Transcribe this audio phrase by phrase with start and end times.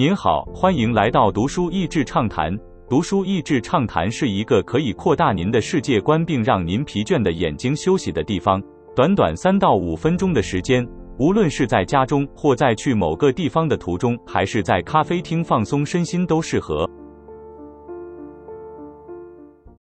[0.00, 2.58] 您好，欢迎来到读书益智畅谈。
[2.88, 8.62] 读书益智畅谈是一个可以扩大您的世界观，并让您疲倦的眼睛休息的地方。
[8.96, 16.88] 短短三到五分钟的时间，无论是在家中，或在去某个地方的途中，还是在咖啡厅放松身心，都适合。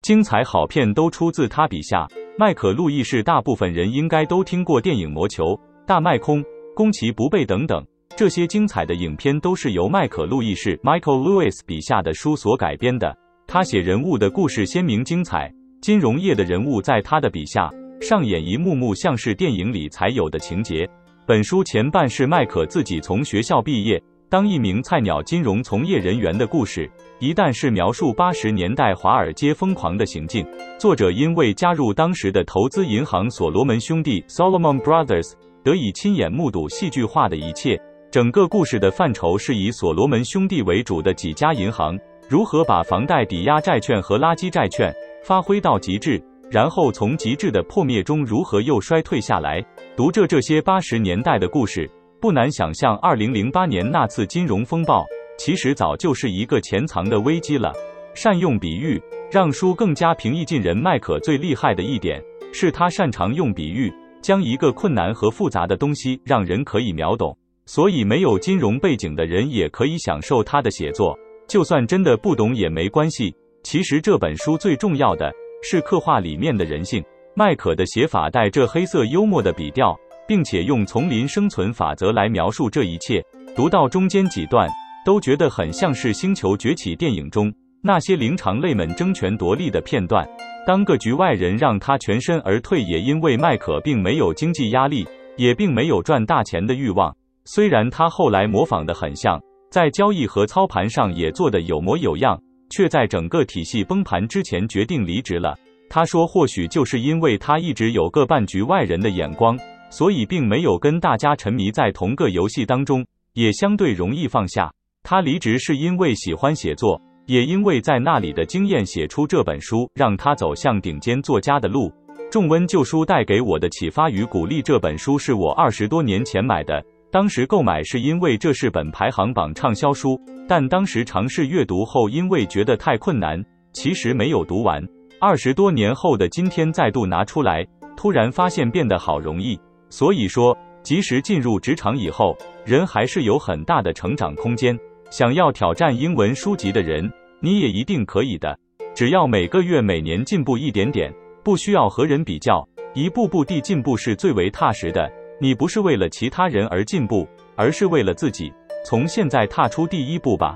[0.02, 2.08] 精彩好片都出自他笔下。
[2.40, 5.44] 麦可·路易是大部分人应该都听过电影《魔球》
[5.86, 6.40] 《大麦空》
[6.76, 7.86] 《攻其不备》等等。
[8.18, 13.16] 这些精彩的影片都是由麦可·路易士 （Michael Lewis） 笔下的书所改编的。
[13.46, 17.70] 他写人物的故事鲜明精彩，金融业的人物在他的笔下
[18.02, 20.90] 上演一幕幕像是电影里才有的情节。
[21.28, 26.90] 本书前半是麦可自己从学校毕业，当一名菜鸟金融从业人员的故事；
[27.20, 30.44] 一旦是描述八十年代华尔街疯狂的行径。
[30.80, 37.80] 作者因为加入当时的投资银行所罗门兄弟 （Solomon Brothers），得以亲眼目睹戏剧化的一切。
[38.10, 41.98] 整个故事的范畴是以所罗门兄弟为主的几家银行
[42.30, 44.94] 如何把房贷抵押债券和垃圾债券
[45.26, 49.62] 发挥到极致，然后从极致的破灭中如何又衰退下来。
[49.98, 51.90] 读着这些八十年代的故事，
[52.22, 55.06] 不难想象，二零零八年那次金融风暴
[55.38, 57.74] 其实早就是一个潜藏的危机了。
[58.14, 60.76] 善用比喻，让书更加平易近人。
[60.76, 67.38] 麦可最厉害的一点是他擅长用比喻，将一个困难和复杂的东西让人可以秒懂。
[67.68, 71.14] 所以，没有金融背景的人也可以享受他的写作，
[71.50, 73.36] 就算真的不懂也没关系。
[73.62, 75.30] 其实这本书最重要的
[75.62, 77.04] 是刻画里面的人性。
[77.36, 79.94] 麦可的写法带着黑色幽默的笔调，
[80.26, 83.22] 并且用丛林生存法则来描述这一切。
[83.54, 84.70] 读到中间几段，
[85.06, 90.26] 都觉得很像是《星球崛起》电影中那些灵长类们争权夺利的片段。
[90.66, 97.16] 当个局外人让他全身而退，也因为麦可并没有经济压力，也并没有赚大钱的欲望。
[97.50, 102.38] 虽然他后来模仿的很像，在交易和操盘上也做得有模有样，
[102.70, 105.58] 却在整个体系崩盘之前决定离职了。
[105.90, 109.58] 他说，或许就是因为他一直有个半局外人的眼光，
[109.90, 114.70] 所以并没有跟大家沉迷在同个游戏当中，也相对容易放下。
[115.02, 121.90] 他离职是因为喜欢写作，也因为在那里的经验写出这本书，让他走向顶尖作家的路。
[122.30, 126.84] 重温旧书带给我的启发与鼓励，这本书是我二十多年前买的。
[127.10, 133.42] 当时购买是因为这是本排行榜畅销书，但当时尝试阅读后，因为觉得太困难，
[133.72, 134.86] 其实没有读完。
[135.20, 139.58] 二十多年后的今天再度拿出来，突然发现变得好容易。
[139.90, 144.78] 所以说，即使进入职场以后，人还是有很大的成长空间。
[145.10, 148.60] 想要挑战英文书籍的人，你也一定可以的。
[148.94, 151.14] 只要每个月、每年进步一点点，
[151.44, 155.10] 不需要和人比较，一步步地进步是最为踏实的。
[155.40, 158.52] 你不是为了其他人而进步，而是为了自己。
[158.86, 160.56] 从现在踏出第一步吧。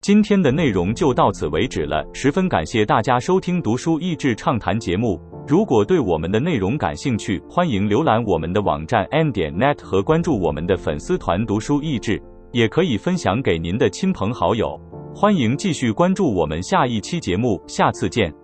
[0.00, 5.20] 今天的内容就到此为止了，十分感谢大家收听读书益智畅谈节目。
[5.46, 12.20] 如果对我们的内容感兴趣，欢迎浏览我们的网站 n 点 net 和关注我们的粉丝团读书益智，
[12.52, 14.78] 也可以分享给您的亲朋好友。
[15.14, 18.41] 欢迎继续关注我们下一期节目，下次见。